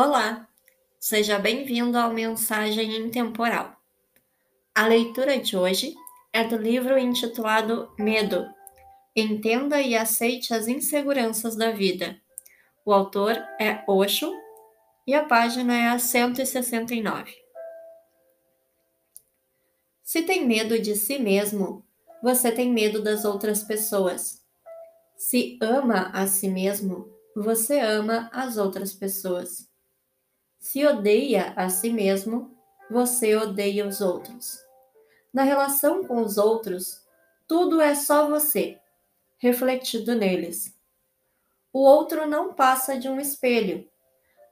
[0.00, 0.48] Olá,
[1.00, 3.74] seja bem-vindo ao Mensagem Intemporal.
[4.72, 5.92] A leitura de hoje
[6.32, 8.48] é do livro intitulado Medo.
[9.16, 12.16] Entenda e aceite as inseguranças da vida.
[12.84, 14.32] O autor é Osho
[15.04, 17.34] e a página é a 169.
[20.04, 21.84] Se tem medo de si mesmo,
[22.22, 24.46] você tem medo das outras pessoas.
[25.16, 29.67] Se ama a si mesmo, você ama as outras pessoas.
[30.58, 32.56] Se odeia a si mesmo,
[32.90, 34.58] você odeia os outros.
[35.32, 37.06] Na relação com os outros,
[37.46, 38.78] tudo é só você,
[39.38, 40.76] refletido neles.
[41.72, 43.88] O outro não passa de um espelho.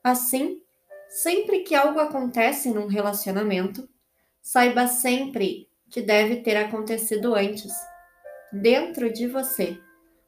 [0.03, 0.63] Assim,
[1.09, 3.89] sempre que algo acontece num relacionamento,
[4.41, 7.73] saiba sempre que deve ter acontecido antes,
[8.53, 9.81] dentro de você,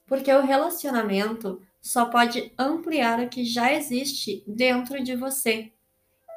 [0.09, 5.71] porque o relacionamento só pode ampliar o que já existe dentro de você.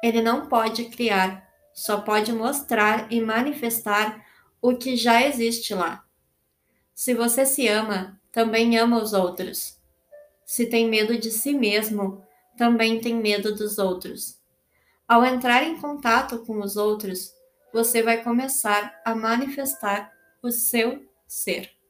[0.02, 4.24] Ele não pode criar, só pode mostrar e manifestar
[4.60, 6.04] o que já existe lá.
[6.94, 9.78] Se você se ama, também ama os outros.
[10.44, 12.22] Se tem medo de si mesmo,
[12.56, 14.38] também tem medo dos outros.
[15.08, 17.32] Ao entrar em contato com os outros,
[17.72, 20.12] você vai começar a manifestar
[20.42, 21.81] o seu ser.